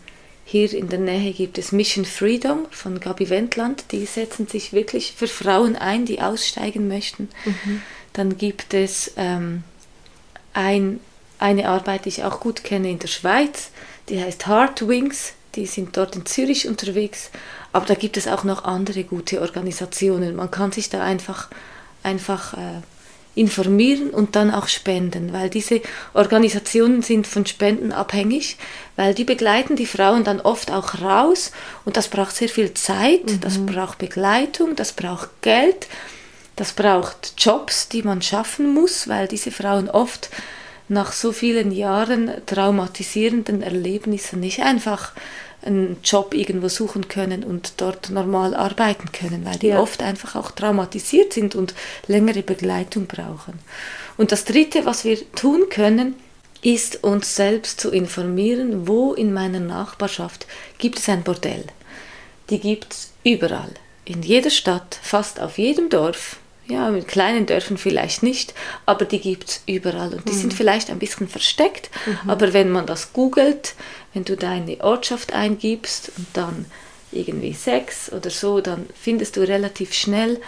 hier 0.46 0.74
in 0.74 0.88
der 0.88 1.00
Nähe 1.00 1.34
gibt 1.34 1.58
es 1.58 1.74
Mission 1.74 2.06
Freedom 2.06 2.65
von 2.72 3.01
Gabi 3.01 3.30
Wendland. 3.30 3.92
Die 3.92 4.06
setzen 4.06 4.48
sich 4.48 4.72
wirklich 4.72 5.12
für 5.18 5.27
Frauen 5.27 5.75
ein, 5.75 6.06
die 6.06 6.22
aussteigen 6.22 6.88
möchten. 6.88 7.27
Mhm. 7.44 7.82
Dann 8.13 8.38
gibt 8.38 8.74
es 8.74 9.12
ähm, 9.18 9.65
ein 10.53 11.00
eine 11.39 11.67
Arbeit, 11.67 12.05
die 12.05 12.10
ich 12.10 12.24
auch 12.24 12.39
gut 12.39 12.63
kenne 12.63 12.89
in 12.89 13.00
der 13.00 13.10
Schweiz, 13.10 13.72
die 14.07 14.22
heißt 14.22 14.48
Heart 14.48 14.88
Wings. 14.88 15.33
Die 15.55 15.65
sind 15.67 15.95
dort 15.98 16.15
in 16.15 16.25
Zürich 16.25 16.67
unterwegs. 16.67 17.29
Aber 17.74 17.86
da 17.86 17.93
gibt 17.93 18.17
es 18.17 18.27
auch 18.27 18.43
noch 18.43 18.63
andere 18.63 19.03
gute 19.03 19.41
Organisationen. 19.41 20.36
Man 20.36 20.50
kann 20.50 20.72
sich 20.72 20.89
da 20.89 21.03
einfach, 21.03 21.50
einfach 22.01 22.53
äh, 22.55 22.81
informieren 23.36 24.12
und 24.12 24.36
dann 24.36 24.51
auch 24.51 24.67
spenden, 24.67 25.33
weil 25.33 25.50
diese 25.50 25.81
Organisationen 26.13 27.01
sind 27.01 27.27
von 27.27 27.45
Spenden 27.45 27.91
abhängig, 27.91 28.57
weil 28.95 29.13
die 29.13 29.24
begleiten 29.24 29.75
die 29.75 29.88
Frauen 29.88 30.24
dann 30.24 30.39
oft 30.39 30.72
auch 30.72 31.01
raus 31.01 31.51
und 31.83 31.98
das 31.98 32.10
braucht 32.10 32.36
sehr 32.36 32.50
viel 32.50 32.74
Zeit, 32.75 33.25
mhm. 33.25 33.41
das 33.41 33.57
braucht 33.57 33.98
Begleitung, 33.98 34.75
das 34.75 34.91
braucht 34.91 35.29
Geld, 35.41 35.88
das 36.55 36.74
braucht 36.74 37.33
Jobs, 37.38 37.89
die 37.89 38.03
man 38.03 38.22
schaffen 38.22 38.74
muss, 38.74 39.07
weil 39.07 39.27
diese 39.27 39.51
Frauen 39.51 39.89
oft 39.89 40.29
nach 40.88 41.12
so 41.12 41.31
vielen 41.31 41.72
Jahren 41.72 42.31
traumatisierenden 42.45 43.62
Erlebnissen 43.62 44.39
nicht 44.39 44.62
einfach 44.62 45.13
einen 45.65 45.98
Job 46.03 46.33
irgendwo 46.33 46.67
suchen 46.67 47.07
können 47.07 47.43
und 47.43 47.74
dort 47.77 48.10
normal 48.10 48.53
arbeiten 48.53 49.12
können, 49.12 49.45
weil 49.45 49.57
die 49.57 49.67
ja. 49.67 49.79
oft 49.79 50.03
einfach 50.03 50.36
auch 50.36 50.51
traumatisiert 50.51 51.33
sind 51.33 51.55
und 51.55 51.74
längere 52.07 52.43
Begleitung 52.43 53.07
brauchen. 53.07 53.60
Und 54.17 54.31
das 54.31 54.45
Dritte, 54.45 54.86
was 54.86 55.05
wir 55.05 55.31
tun 55.33 55.69
können, 55.69 56.15
ist 56.62 57.03
uns 57.03 57.36
selbst 57.36 57.79
zu 57.79 57.91
informieren, 57.91 58.88
wo 58.88 59.13
in 59.13 59.33
meiner 59.33 59.60
Nachbarschaft 59.60 60.48
gibt 60.77 61.00
es 61.00 61.10
ein 61.10 61.24
Bordell. 61.24 61.65
Die 62.50 62.60
gibt 62.60 62.93
es 62.93 63.13
überall, 63.24 63.72
in 64.05 64.22
jeder 64.22 64.50
Stadt, 64.50 65.00
fast 65.01 65.39
auf 65.39 65.57
jedem 65.57 65.89
Dorf. 65.89 66.38
Ja, 66.67 66.89
in 66.89 67.05
kleinen 67.05 67.46
Dörfern 67.46 67.77
vielleicht 67.77 68.24
nicht, 68.24 68.53
aber 68.86 69.03
die 69.03 69.20
gibt 69.20 69.50
es 69.50 69.63
überall 69.67 70.13
und 70.13 70.27
die 70.29 70.34
mhm. 70.34 70.38
sind 70.38 70.53
vielleicht 70.53 70.89
ein 70.89 71.00
bisschen 71.00 71.27
versteckt, 71.27 71.89
mhm. 72.05 72.29
aber 72.29 72.53
wenn 72.53 72.72
man 72.72 72.86
das 72.86 73.12
googelt, 73.12 73.75
wenn 74.13 74.24
du 74.24 74.38
deine 74.38 74.82
Ortschaft 74.82 75.34
eingibst 75.34 76.12
und 76.17 76.27
dann 76.34 76.65
irgendwie 77.12 77.53
Sex 77.53 78.12
oder 78.12 78.29
so, 78.29 78.62
dann 78.62 78.88
findest 79.00 79.36
du 79.36 79.41
relativ 79.41 79.93
schnell 79.93 80.39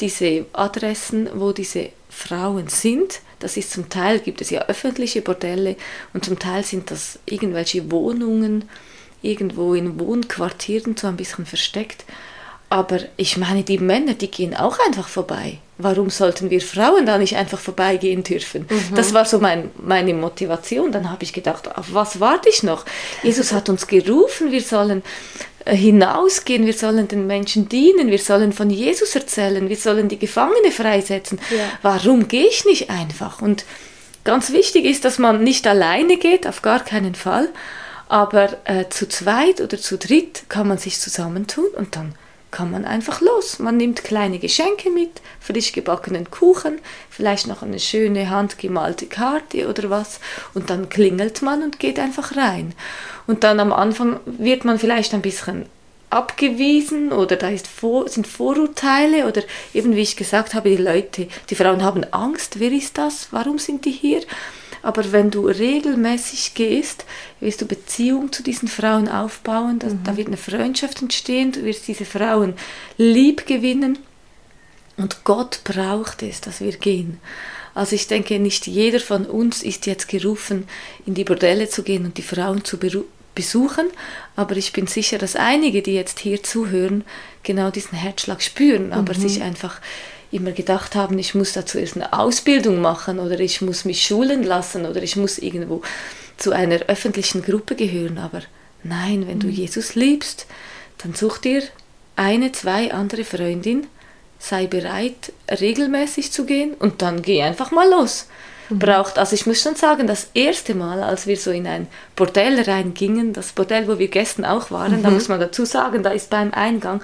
diese 0.00 0.46
Adressen, 0.52 1.28
wo 1.34 1.52
diese 1.52 1.90
Frauen 2.08 2.68
sind. 2.68 3.20
Das 3.38 3.56
ist 3.56 3.70
zum 3.70 3.88
Teil 3.88 4.18
gibt 4.18 4.40
es 4.40 4.50
ja 4.50 4.62
öffentliche 4.66 5.22
Bordelle 5.22 5.76
und 6.12 6.24
zum 6.24 6.38
Teil 6.38 6.64
sind 6.64 6.90
das 6.90 7.18
irgendwelche 7.26 7.90
Wohnungen 7.90 8.68
irgendwo 9.22 9.74
in 9.74 9.98
Wohnquartieren 10.00 10.96
so 10.96 11.06
ein 11.06 11.16
bisschen 11.16 11.46
versteckt. 11.46 12.04
Aber 12.72 13.00
ich 13.16 13.36
meine, 13.36 13.64
die 13.64 13.78
Männer, 13.78 14.14
die 14.14 14.30
gehen 14.30 14.54
auch 14.54 14.78
einfach 14.86 15.08
vorbei. 15.08 15.58
Warum 15.76 16.08
sollten 16.08 16.50
wir 16.50 16.60
Frauen 16.60 17.04
da 17.04 17.18
nicht 17.18 17.36
einfach 17.36 17.58
vorbeigehen 17.58 18.22
dürfen? 18.22 18.66
Mhm. 18.70 18.94
Das 18.94 19.12
war 19.12 19.24
so 19.24 19.40
mein, 19.40 19.72
meine 19.76 20.14
Motivation. 20.14 20.92
Dann 20.92 21.10
habe 21.10 21.24
ich 21.24 21.32
gedacht, 21.32 21.76
auf 21.76 21.92
was 21.94 22.20
warte 22.20 22.48
ich 22.48 22.62
noch? 22.62 22.84
Jesus 23.24 23.52
hat 23.52 23.68
uns 23.68 23.88
gerufen, 23.88 24.52
wir 24.52 24.62
sollen 24.62 25.02
äh, 25.64 25.74
hinausgehen, 25.74 26.64
wir 26.64 26.72
sollen 26.72 27.08
den 27.08 27.26
Menschen 27.26 27.68
dienen, 27.68 28.08
wir 28.08 28.20
sollen 28.20 28.52
von 28.52 28.70
Jesus 28.70 29.16
erzählen, 29.16 29.68
wir 29.68 29.76
sollen 29.76 30.08
die 30.08 30.20
Gefangene 30.20 30.70
freisetzen. 30.70 31.40
Ja. 31.50 31.64
Warum 31.82 32.28
gehe 32.28 32.46
ich 32.46 32.66
nicht 32.66 32.88
einfach? 32.88 33.42
Und 33.42 33.64
ganz 34.22 34.52
wichtig 34.52 34.84
ist, 34.84 35.04
dass 35.04 35.18
man 35.18 35.42
nicht 35.42 35.66
alleine 35.66 36.18
geht, 36.18 36.46
auf 36.46 36.62
gar 36.62 36.84
keinen 36.84 37.16
Fall, 37.16 37.48
aber 38.08 38.58
äh, 38.64 38.88
zu 38.90 39.08
zweit 39.08 39.60
oder 39.60 39.76
zu 39.76 39.98
dritt 39.98 40.44
kann 40.48 40.68
man 40.68 40.78
sich 40.78 41.00
zusammentun 41.00 41.66
und 41.76 41.96
dann 41.96 42.14
kann 42.50 42.70
man 42.70 42.84
einfach 42.84 43.20
los. 43.20 43.58
Man 43.58 43.76
nimmt 43.76 44.04
kleine 44.04 44.38
Geschenke 44.38 44.90
mit, 44.90 45.20
frisch 45.40 45.72
gebackenen 45.72 46.30
Kuchen, 46.30 46.78
vielleicht 47.08 47.46
noch 47.46 47.62
eine 47.62 47.80
schöne 47.80 48.30
handgemalte 48.30 49.06
Karte 49.06 49.68
oder 49.68 49.90
was 49.90 50.20
und 50.54 50.70
dann 50.70 50.88
klingelt 50.88 51.42
man 51.42 51.62
und 51.62 51.78
geht 51.78 51.98
einfach 51.98 52.36
rein. 52.36 52.74
Und 53.26 53.44
dann 53.44 53.60
am 53.60 53.72
Anfang 53.72 54.20
wird 54.26 54.64
man 54.64 54.78
vielleicht 54.78 55.14
ein 55.14 55.22
bisschen 55.22 55.66
abgewiesen 56.10 57.12
oder 57.12 57.36
da 57.36 57.50
vor, 57.56 58.08
sind 58.08 58.26
Vorurteile 58.26 59.26
oder 59.26 59.42
eben 59.72 59.94
wie 59.94 60.00
ich 60.00 60.16
gesagt 60.16 60.54
habe, 60.54 60.70
die 60.70 60.76
Leute, 60.76 61.28
die 61.48 61.54
Frauen 61.54 61.84
haben 61.84 62.04
Angst, 62.12 62.58
wer 62.58 62.72
ist 62.72 62.98
das, 62.98 63.28
warum 63.30 63.58
sind 63.58 63.84
die 63.84 63.92
hier? 63.92 64.22
Aber 64.82 65.12
wenn 65.12 65.30
du 65.30 65.46
regelmäßig 65.46 66.54
gehst, 66.54 67.04
wirst 67.40 67.60
du 67.60 67.66
Beziehung 67.66 68.32
zu 68.32 68.42
diesen 68.42 68.68
Frauen 68.68 69.08
aufbauen, 69.08 69.78
da, 69.78 69.88
mhm. 69.88 70.04
da 70.04 70.16
wird 70.16 70.28
eine 70.28 70.36
Freundschaft 70.36 71.02
entstehen, 71.02 71.52
du 71.52 71.64
wirst 71.64 71.86
diese 71.88 72.04
Frauen 72.04 72.54
lieb 72.96 73.46
gewinnen. 73.46 73.98
Und 74.96 75.24
Gott 75.24 75.60
braucht 75.64 76.22
es, 76.22 76.40
dass 76.40 76.60
wir 76.60 76.72
gehen. 76.72 77.20
Also 77.74 77.94
ich 77.94 78.08
denke, 78.08 78.38
nicht 78.38 78.66
jeder 78.66 79.00
von 79.00 79.26
uns 79.26 79.62
ist 79.62 79.86
jetzt 79.86 80.08
gerufen, 80.08 80.66
in 81.06 81.14
die 81.14 81.24
Bordelle 81.24 81.68
zu 81.68 81.82
gehen 81.82 82.04
und 82.04 82.18
die 82.18 82.22
Frauen 82.22 82.64
zu 82.64 82.78
besuchen, 83.34 83.86
aber 84.36 84.56
ich 84.56 84.72
bin 84.72 84.86
sicher, 84.86 85.18
dass 85.18 85.36
einige, 85.36 85.80
die 85.80 85.94
jetzt 85.94 86.18
hier 86.18 86.42
zuhören, 86.42 87.04
genau 87.42 87.70
diesen 87.70 87.96
Herzschlag 87.96 88.42
spüren, 88.42 88.92
aber 88.92 89.14
mhm. 89.14 89.20
sich 89.20 89.42
einfach 89.42 89.80
immer 90.30 90.52
gedacht 90.52 90.94
haben, 90.94 91.18
ich 91.18 91.34
muss 91.34 91.52
da 91.52 91.66
zuerst 91.66 91.96
eine 91.96 92.12
Ausbildung 92.12 92.80
machen 92.80 93.18
oder 93.18 93.38
ich 93.40 93.60
muss 93.60 93.84
mich 93.84 94.04
schulen 94.06 94.42
lassen 94.42 94.86
oder 94.86 95.02
ich 95.02 95.16
muss 95.16 95.38
irgendwo 95.38 95.82
zu 96.36 96.52
einer 96.52 96.76
öffentlichen 96.88 97.42
Gruppe 97.42 97.74
gehören. 97.74 98.18
Aber 98.18 98.40
nein, 98.82 99.26
wenn 99.26 99.36
mhm. 99.36 99.40
du 99.40 99.48
Jesus 99.48 99.94
liebst, 99.94 100.46
dann 100.98 101.14
such 101.14 101.38
dir 101.38 101.62
eine, 102.16 102.52
zwei 102.52 102.92
andere 102.92 103.24
Freundin, 103.24 103.86
sei 104.38 104.66
bereit, 104.66 105.32
regelmäßig 105.50 106.32
zu 106.32 106.44
gehen 106.44 106.74
und 106.74 107.02
dann 107.02 107.22
geh 107.22 107.42
einfach 107.42 107.72
mal 107.72 107.88
los. 107.88 108.26
Mhm. 108.68 108.78
Braucht, 108.78 109.18
also 109.18 109.34
ich 109.34 109.46
muss 109.46 109.60
schon 109.60 109.74
sagen, 109.74 110.06
das 110.06 110.28
erste 110.34 110.74
Mal, 110.74 111.02
als 111.02 111.26
wir 111.26 111.36
so 111.36 111.50
in 111.50 111.66
ein 111.66 111.88
Bordell 112.16 112.60
reingingen, 112.60 113.32
das 113.32 113.52
Bordell, 113.52 113.88
wo 113.88 113.98
wir 113.98 114.08
gestern 114.08 114.44
auch 114.44 114.70
waren, 114.70 114.98
mhm. 114.98 115.02
da 115.02 115.10
muss 115.10 115.28
man 115.28 115.40
dazu 115.40 115.64
sagen, 115.64 116.02
da 116.02 116.10
ist 116.10 116.30
beim 116.30 116.52
Eingang 116.52 117.02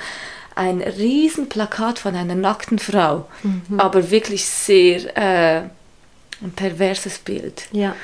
ein 0.56 0.80
Riesenplakat 0.80 1.98
von 2.00 2.16
einer 2.16 2.34
nackten 2.34 2.78
Frau, 2.78 3.28
mhm. 3.42 3.78
aber 3.78 4.10
wirklich 4.10 4.44
sehr 4.46 5.16
äh, 5.16 5.62
ein 6.42 6.52
perverses 6.56 7.18
Bild. 7.18 7.68
Ja. 7.72 7.94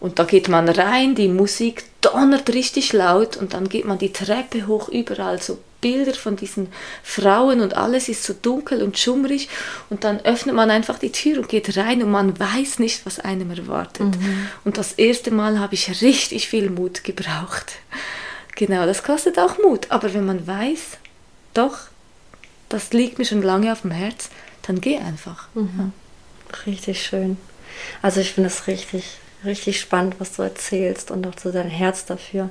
Und 0.00 0.18
da 0.18 0.24
geht 0.24 0.48
man 0.48 0.68
rein, 0.68 1.14
die 1.14 1.28
Musik 1.28 1.84
donnert 2.02 2.50
richtig 2.50 2.92
laut 2.92 3.38
und 3.38 3.54
dann 3.54 3.70
geht 3.70 3.86
man 3.86 3.98
die 3.98 4.12
Treppe 4.12 4.66
hoch, 4.66 4.90
überall 4.90 5.40
so 5.40 5.58
Bilder 5.80 6.14
von 6.14 6.36
diesen 6.36 6.68
Frauen 7.02 7.60
und 7.60 7.74
alles 7.76 8.08
ist 8.08 8.24
so 8.24 8.34
dunkel 8.34 8.82
und 8.82 8.98
schummrig 8.98 9.48
und 9.90 10.04
dann 10.04 10.20
öffnet 10.20 10.54
man 10.54 10.70
einfach 10.70 10.98
die 10.98 11.12
Tür 11.12 11.38
und 11.38 11.48
geht 11.48 11.76
rein 11.76 12.02
und 12.02 12.10
man 12.10 12.38
weiß 12.38 12.78
nicht, 12.78 13.04
was 13.06 13.20
einem 13.20 13.50
erwartet. 13.50 14.18
Mhm. 14.18 14.48
Und 14.64 14.76
das 14.78 14.92
erste 14.92 15.30
Mal 15.30 15.58
habe 15.58 15.74
ich 15.74 16.02
richtig 16.02 16.48
viel 16.48 16.68
Mut 16.68 17.04
gebraucht. 17.04 17.72
Genau, 18.56 18.86
das 18.86 19.02
kostet 19.02 19.38
auch 19.38 19.58
Mut, 19.58 19.86
aber 19.90 20.12
wenn 20.14 20.26
man 20.26 20.46
weiß, 20.46 20.98
doch, 21.54 21.78
das 22.74 22.92
liegt 22.92 23.18
mir 23.18 23.24
schon 23.24 23.42
lange 23.42 23.70
auf 23.70 23.82
dem 23.82 23.92
Herz, 23.92 24.30
dann 24.62 24.80
geh 24.80 24.98
einfach. 24.98 25.46
Mhm. 25.54 25.92
Richtig 26.66 27.06
schön. 27.06 27.36
Also 28.02 28.20
ich 28.20 28.32
finde 28.32 28.48
es 28.48 28.66
richtig, 28.66 29.18
richtig 29.44 29.80
spannend, 29.80 30.16
was 30.18 30.34
du 30.34 30.42
erzählst 30.42 31.10
und 31.10 31.26
auch 31.26 31.38
so 31.40 31.52
dein 31.52 31.68
Herz 31.68 32.04
dafür. 32.04 32.50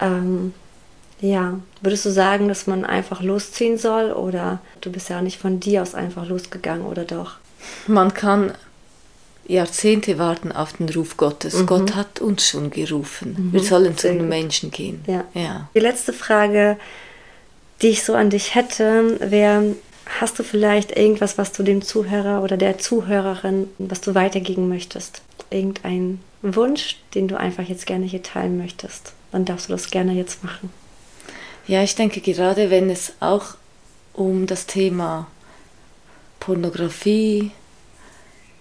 Ähm, 0.00 0.54
ja, 1.20 1.60
würdest 1.82 2.06
du 2.06 2.10
sagen, 2.10 2.48
dass 2.48 2.66
man 2.66 2.84
einfach 2.86 3.20
losziehen 3.20 3.76
soll 3.76 4.12
oder 4.12 4.60
du 4.80 4.90
bist 4.90 5.10
ja 5.10 5.20
nicht 5.20 5.38
von 5.38 5.60
dir 5.60 5.82
aus 5.82 5.94
einfach 5.94 6.26
losgegangen 6.26 6.86
oder 6.86 7.04
doch? 7.04 7.36
Man 7.86 8.14
kann 8.14 8.52
Jahrzehnte 9.46 10.18
warten 10.18 10.52
auf 10.52 10.74
den 10.74 10.88
Ruf 10.88 11.18
Gottes. 11.18 11.54
Mhm. 11.54 11.66
Gott 11.66 11.94
hat 11.94 12.20
uns 12.20 12.48
schon 12.48 12.70
gerufen. 12.70 13.36
Mhm. 13.38 13.52
Wir 13.52 13.62
sollen 13.62 13.96
zu 13.98 14.08
den 14.08 14.26
Menschen 14.26 14.70
gehen. 14.70 15.04
Ja. 15.06 15.24
ja. 15.34 15.68
Die 15.74 15.80
letzte 15.80 16.14
Frage 16.14 16.78
die 17.82 17.88
ich 17.88 18.04
so 18.04 18.14
an 18.14 18.30
dich 18.30 18.54
hätte, 18.54 19.18
wäre, 19.20 19.76
hast 20.20 20.38
du 20.38 20.42
vielleicht 20.42 20.96
irgendwas, 20.96 21.38
was 21.38 21.52
du 21.52 21.62
dem 21.62 21.82
Zuhörer 21.82 22.42
oder 22.42 22.56
der 22.56 22.78
Zuhörerin, 22.78 23.68
was 23.78 24.00
du 24.00 24.14
weitergeben 24.14 24.68
möchtest? 24.68 25.22
Irgendein 25.50 26.20
Wunsch, 26.42 26.98
den 27.14 27.28
du 27.28 27.38
einfach 27.38 27.64
jetzt 27.64 27.86
gerne 27.86 28.06
hier 28.06 28.22
teilen 28.22 28.58
möchtest? 28.58 29.12
Dann 29.32 29.44
darfst 29.44 29.68
du 29.68 29.72
das 29.72 29.90
gerne 29.90 30.12
jetzt 30.12 30.44
machen. 30.44 30.70
Ja, 31.66 31.82
ich 31.82 31.94
denke 31.94 32.20
gerade, 32.20 32.70
wenn 32.70 32.90
es 32.90 33.14
auch 33.20 33.54
um 34.12 34.46
das 34.46 34.66
Thema 34.66 35.26
Pornografie 36.38 37.50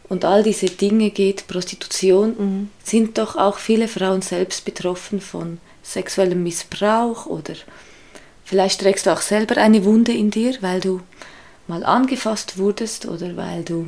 und 0.08 0.25
all 0.25 0.43
diese 0.43 0.67
Dinge 0.67 1.10
geht, 1.10 1.48
Prostitution, 1.48 2.36
mhm. 2.38 2.70
sind 2.84 3.17
doch 3.17 3.36
auch 3.36 3.58
viele 3.58 3.88
Frauen 3.88 4.22
selbst 4.22 4.63
betroffen 4.63 5.20
von 5.20 5.60
sexuellem 5.84 6.43
Missbrauch 6.43 7.25
oder 7.25 7.55
Vielleicht 8.53 8.81
trägst 8.81 9.07
du 9.07 9.10
auch 9.12 9.22
selber 9.22 9.57
eine 9.57 9.83
Wunde 9.83 10.12
in 10.12 10.29
dir, 10.29 10.53
weil 10.62 10.79
du 10.79 11.01
mal 11.65 11.83
angefasst 11.83 12.60
wurdest 12.60 13.07
oder 13.07 13.36
weil 13.36 13.63
du 13.63 13.88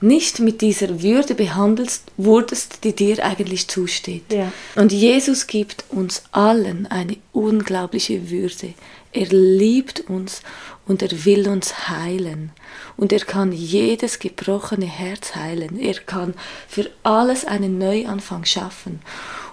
nicht 0.00 0.38
mit 0.38 0.60
dieser 0.60 1.02
Würde 1.02 1.34
behandelt 1.34 1.98
wurdest, 2.16 2.84
die 2.84 2.92
dir 2.92 3.24
eigentlich 3.24 3.66
zusteht. 3.66 4.32
Ja. 4.32 4.52
Und 4.76 4.92
Jesus 4.92 5.48
gibt 5.48 5.84
uns 5.88 6.22
allen 6.30 6.86
eine 6.86 7.16
unglaubliche 7.32 8.30
Würde. 8.30 8.74
Er 9.10 9.26
liebt 9.26 10.08
uns 10.08 10.42
und 10.86 11.02
er 11.02 11.24
will 11.24 11.48
uns 11.48 11.88
heilen. 11.88 12.52
Und 12.96 13.12
er 13.12 13.18
kann 13.18 13.50
jedes 13.50 14.20
gebrochene 14.20 14.86
Herz 14.86 15.34
heilen. 15.34 15.76
Er 15.76 15.94
kann 15.94 16.34
für 16.68 16.88
alles 17.02 17.44
einen 17.44 17.78
Neuanfang 17.78 18.44
schaffen. 18.44 19.00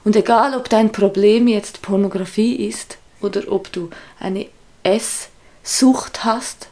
Und 0.04 0.16
egal, 0.16 0.56
ob 0.56 0.70
dein 0.70 0.92
Problem 0.92 1.48
jetzt 1.48 1.82
Pornografie 1.82 2.68
ist 2.68 2.99
oder 3.22 3.52
ob 3.52 3.72
du 3.72 3.90
eine 4.20 4.48
Esssucht 4.84 6.24
hast 6.24 6.70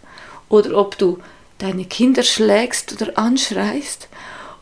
oder 0.49 0.77
ob 0.77 0.97
du 0.97 1.19
deine 1.57 1.85
Kinder 1.85 2.23
schlägst 2.23 2.93
oder 2.93 3.17
anschreist 3.17 4.07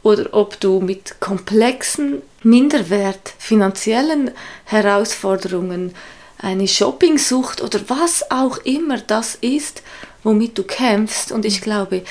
oder 0.03 0.33
ob 0.33 0.59
du 0.59 0.79
mit 0.79 1.19
komplexen 1.19 2.21
Minderwert, 2.43 3.33
finanziellen 3.39 4.31
Herausforderungen, 4.65 5.95
eine 6.37 6.67
Shoppingsucht 6.67 7.61
oder 7.61 7.79
was 7.87 8.29
auch 8.29 8.57
immer 8.59 8.99
das 8.99 9.35
ist, 9.35 9.81
womit 10.23 10.57
du 10.57 10.63
kämpfst. 10.63 11.31
Und 11.31 11.43
ich 11.43 11.61
glaube, 11.61 12.03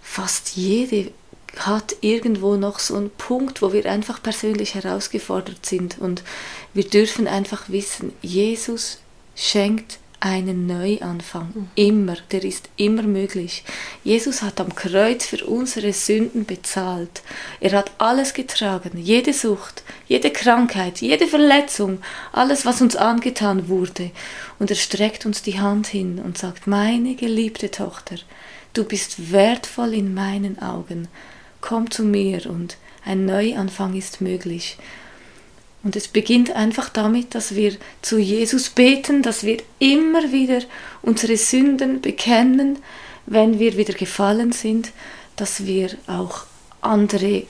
fast 0.00 0.56
jede 0.56 1.12
hat 1.58 1.96
irgendwo 2.00 2.56
noch 2.56 2.78
so 2.78 2.96
einen 2.96 3.10
Punkt, 3.10 3.62
wo 3.62 3.72
wir 3.72 3.86
einfach 3.86 4.22
persönlich 4.22 4.74
herausgefordert 4.74 5.66
sind. 5.66 5.98
Und 5.98 6.22
wir 6.74 6.84
dürfen 6.84 7.26
einfach 7.26 7.68
wissen, 7.68 8.12
Jesus 8.22 8.98
schenkt 9.34 9.98
einen 10.20 10.66
Neuanfang. 10.66 11.48
Mhm. 11.54 11.68
Immer, 11.74 12.16
der 12.30 12.44
ist 12.44 12.68
immer 12.76 13.02
möglich. 13.02 13.64
Jesus 14.04 14.42
hat 14.42 14.60
am 14.60 14.74
Kreuz 14.74 15.24
für 15.24 15.44
unsere 15.46 15.94
Sünden 15.94 16.44
bezahlt. 16.44 17.22
Er 17.58 17.72
hat 17.72 17.90
alles 17.98 18.34
getragen, 18.34 18.98
jede 18.98 19.32
Sucht, 19.32 19.82
jede 20.06 20.30
Krankheit, 20.30 21.00
jede 21.00 21.26
Verletzung, 21.26 22.02
alles, 22.32 22.66
was 22.66 22.82
uns 22.82 22.96
angetan 22.96 23.68
wurde. 23.68 24.10
Und 24.58 24.70
er 24.70 24.76
streckt 24.76 25.24
uns 25.24 25.42
die 25.42 25.58
Hand 25.58 25.86
hin 25.86 26.20
und 26.22 26.36
sagt, 26.36 26.66
meine 26.66 27.14
geliebte 27.14 27.70
Tochter, 27.70 28.16
du 28.74 28.84
bist 28.84 29.32
wertvoll 29.32 29.94
in 29.94 30.12
meinen 30.12 30.60
Augen. 30.60 31.08
Komm 31.60 31.90
zu 31.90 32.04
mir 32.04 32.48
und 32.50 32.76
ein 33.04 33.26
Neuanfang 33.26 33.94
ist 33.94 34.20
möglich. 34.20 34.76
Und 35.82 35.96
es 35.96 36.08
beginnt 36.08 36.50
einfach 36.52 36.90
damit, 36.90 37.34
dass 37.34 37.54
wir 37.54 37.76
zu 38.02 38.18
Jesus 38.18 38.68
beten, 38.68 39.22
dass 39.22 39.44
wir 39.44 39.58
immer 39.78 40.30
wieder 40.30 40.60
unsere 41.00 41.36
Sünden 41.36 42.02
bekennen, 42.02 42.78
wenn 43.26 43.58
wir 43.58 43.76
wieder 43.76 43.94
gefallen 43.94 44.52
sind, 44.52 44.92
dass 45.36 45.64
wir 45.64 45.90
auch 46.06 46.44
andere 46.82 47.44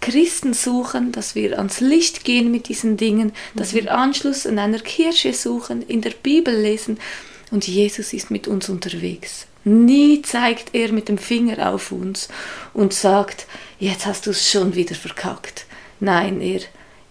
Christen 0.00 0.52
suchen, 0.52 1.12
dass 1.12 1.34
wir 1.34 1.58
ans 1.58 1.80
Licht 1.80 2.24
gehen 2.24 2.50
mit 2.50 2.68
diesen 2.68 2.96
Dingen, 2.96 3.32
dass 3.54 3.72
wir 3.72 3.82
mhm. 3.82 3.88
Anschluss 3.88 4.46
an 4.46 4.58
einer 4.58 4.80
Kirche 4.80 5.32
suchen, 5.32 5.82
in 5.82 6.02
der 6.02 6.10
Bibel 6.10 6.54
lesen 6.54 6.98
und 7.50 7.66
Jesus 7.66 8.12
ist 8.12 8.30
mit 8.30 8.48
uns 8.48 8.68
unterwegs. 8.68 9.46
Nie 9.64 10.22
zeigt 10.22 10.74
er 10.74 10.92
mit 10.92 11.08
dem 11.08 11.18
Finger 11.18 11.72
auf 11.72 11.92
uns 11.92 12.28
und 12.74 12.92
sagt, 12.92 13.46
jetzt 13.78 14.06
hast 14.06 14.26
du 14.26 14.30
es 14.30 14.50
schon 14.50 14.74
wieder 14.74 14.94
verkackt. 14.94 15.66
Nein, 16.00 16.40
er 16.40 16.62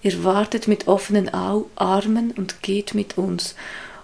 er 0.04 0.24
wartet 0.24 0.68
mit 0.68 0.88
offenen 0.88 1.30
Armen 1.30 2.32
und 2.32 2.64
geht 2.64 2.96
mit 2.96 3.18
uns. 3.18 3.56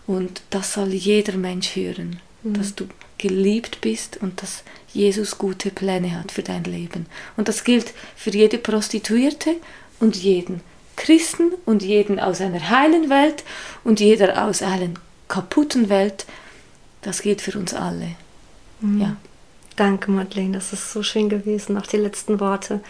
Und 0.05 0.41
das 0.51 0.73
soll 0.73 0.93
jeder 0.93 1.33
Mensch 1.37 1.75
hören, 1.75 2.19
mhm. 2.43 2.53
dass 2.53 2.75
du 2.75 2.87
geliebt 3.17 3.81
bist 3.81 4.17
und 4.17 4.41
dass 4.41 4.63
Jesus 4.93 5.37
gute 5.37 5.71
Pläne 5.71 6.17
hat 6.17 6.31
für 6.31 6.43
dein 6.43 6.63
Leben. 6.65 7.07
Und 7.35 7.47
das 7.47 7.63
gilt 7.63 7.93
für 8.15 8.29
jede 8.29 8.59
Prostituierte 8.59 9.55
und 9.99 10.15
jeden 10.15 10.61
Christen 10.95 11.51
und 11.65 11.81
jeden 11.81 12.19
aus 12.19 12.41
einer 12.41 12.69
heilen 12.69 13.09
Welt 13.09 13.43
und 13.83 13.99
jeder 13.99 14.45
aus 14.45 14.61
einer 14.61 14.89
kaputten 15.27 15.89
Welt. 15.89 16.25
Das 17.01 17.21
gilt 17.21 17.41
für 17.41 17.57
uns 17.57 17.73
alle. 17.73 18.15
Mhm. 18.81 19.01
Ja. 19.01 19.17
Danke, 19.75 20.11
Madeleine. 20.11 20.53
Das 20.53 20.73
ist 20.73 20.91
so 20.91 21.03
schön 21.03 21.29
gewesen. 21.29 21.77
Auch 21.77 21.85
die 21.85 21.97
letzten 21.97 22.39
Worte 22.39 22.81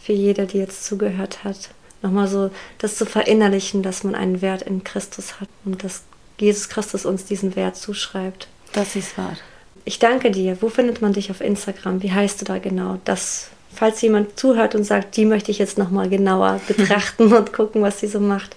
für 0.00 0.12
jeder, 0.12 0.46
die 0.46 0.58
jetzt 0.58 0.84
zugehört 0.84 1.44
hat 1.44 1.70
nochmal 2.02 2.28
so 2.28 2.50
das 2.78 2.96
zu 2.96 3.06
verinnerlichen, 3.06 3.82
dass 3.82 4.04
man 4.04 4.14
einen 4.14 4.42
Wert 4.42 4.62
in 4.62 4.84
Christus 4.84 5.40
hat 5.40 5.48
und 5.64 5.82
dass 5.84 6.02
Jesus 6.38 6.68
Christus 6.68 7.04
uns 7.04 7.24
diesen 7.24 7.56
Wert 7.56 7.76
zuschreibt. 7.76 8.48
Das 8.72 8.96
ist 8.96 9.18
wahr. 9.18 9.36
Ich 9.84 9.98
danke 9.98 10.30
dir. 10.30 10.58
Wo 10.60 10.68
findet 10.68 11.00
man 11.02 11.12
dich 11.12 11.30
auf 11.30 11.40
Instagram? 11.40 12.02
Wie 12.02 12.12
heißt 12.12 12.40
du 12.40 12.44
da 12.44 12.58
genau? 12.58 12.98
Das, 13.04 13.48
falls 13.74 14.00
jemand 14.02 14.38
zuhört 14.38 14.74
und 14.74 14.84
sagt, 14.84 15.16
die 15.16 15.24
möchte 15.24 15.50
ich 15.50 15.58
jetzt 15.58 15.78
nochmal 15.78 16.08
genauer 16.08 16.60
betrachten 16.68 17.32
und 17.32 17.52
gucken, 17.52 17.82
was 17.82 18.00
sie 18.00 18.06
so 18.06 18.20
macht. 18.20 18.54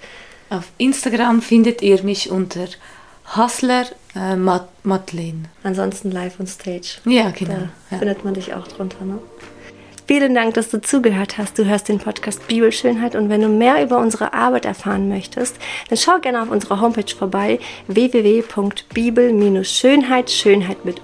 Auf 0.50 0.66
Instagram 0.78 1.42
findet 1.42 1.82
ihr 1.82 2.04
mich 2.04 2.30
unter 2.30 2.68
Hustler 3.36 3.86
äh, 4.16 4.36
Madeleine. 4.36 5.44
Ansonsten 5.64 6.12
live 6.12 6.40
on 6.40 6.46
stage. 6.48 6.98
Ja, 7.06 7.32
genau. 7.32 7.54
Da 7.54 7.70
ja. 7.92 8.00
findet 8.00 8.26
man 8.26 8.34
dich 8.34 8.54
auch 8.54 8.68
drunter, 8.68 9.06
ne? 9.06 9.20
Vielen 10.08 10.34
Dank, 10.36 10.56
dass 10.56 10.70
du 10.70 10.82
zugehört 10.82 11.38
hast. 11.38 11.58
Du 11.58 11.64
hörst 11.64 11.88
den 11.88 12.00
Podcast 12.00 12.46
Bibelschönheit 12.48 13.16
und 13.16 13.30
wenn 13.30 13.40
du 13.40 13.48
mehr 13.48 13.82
über 13.82 13.98
unsere 13.98 14.34
Arbeit 14.34 14.66
erfahren 14.66 15.08
möchtest, 15.08 15.56
dann 15.88 15.98
schau 15.98 16.20
gerne 16.20 16.42
auf 16.42 16.52
unserer 16.52 16.82
Homepage 16.82 17.16
vorbei 17.16 17.60
www.bibel-schönheit, 17.88 20.30
Schönheit 20.30 20.84
mit 20.84 21.02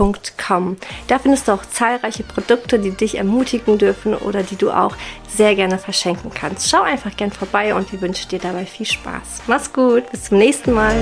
oe.com. 0.00 0.76
Da 1.08 1.18
findest 1.18 1.48
du 1.48 1.52
auch 1.52 1.64
zahlreiche 1.64 2.24
Produkte, 2.24 2.78
die 2.78 2.90
dich 2.90 3.18
ermutigen 3.18 3.78
dürfen 3.78 4.14
oder 4.14 4.42
die 4.42 4.56
du 4.56 4.70
auch 4.70 4.96
sehr 5.28 5.54
gerne 5.54 5.78
verschenken 5.78 6.30
kannst. 6.32 6.68
Schau 6.68 6.82
einfach 6.82 7.16
gern 7.16 7.30
vorbei 7.30 7.74
und 7.74 7.92
wir 7.92 8.00
wünschen 8.00 8.28
dir 8.28 8.38
dabei 8.38 8.66
viel 8.66 8.86
Spaß. 8.86 9.42
Mach's 9.46 9.72
gut, 9.72 10.10
bis 10.10 10.24
zum 10.24 10.38
nächsten 10.38 10.72
Mal. 10.72 10.96